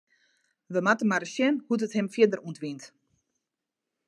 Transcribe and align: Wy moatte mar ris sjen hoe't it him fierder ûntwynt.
Wy 0.73 0.79
moatte 0.85 1.05
mar 1.09 1.21
ris 1.23 1.33
sjen 1.35 1.55
hoe't 1.65 1.85
it 1.85 1.95
him 1.97 2.09
fierder 2.13 2.43
ûntwynt. 2.49 2.83